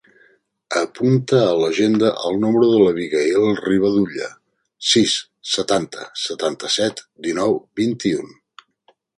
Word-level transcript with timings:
Apunta 0.77 1.41
a 1.49 1.57
l'agenda 1.63 2.09
el 2.29 2.39
número 2.45 2.69
de 2.71 2.79
l'Abigaïl 2.85 3.45
Rivadulla: 3.59 4.31
sis, 4.93 5.15
setanta, 5.53 6.09
setanta-set, 6.25 7.05
dinou, 7.29 7.59
vint-i-u. 7.83 8.27